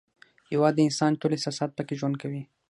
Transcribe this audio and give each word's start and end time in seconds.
هېواد 0.51 0.73
د 0.75 0.79
انسان 0.87 1.11
ټول 1.21 1.31
احساسات 1.33 1.69
پکې 1.77 1.95
ژوند 1.99 2.15
کوي. 2.21 2.41